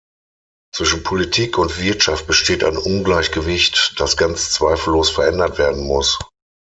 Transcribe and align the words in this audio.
Zwischen 0.73 1.03
Politik 1.03 1.59
und 1.59 1.77
Wirtschaft 1.79 2.25
besteht 2.25 2.63
ein 2.63 2.75
Ungleichgewicht, 2.75 3.93
das 3.99 4.17
ganz 4.17 4.51
zweifellos 4.51 5.11
verändert 5.11 5.59
werden 5.59 5.85
muss. 5.85 6.17